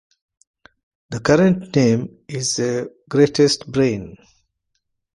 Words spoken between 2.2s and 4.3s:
is a greatest brain.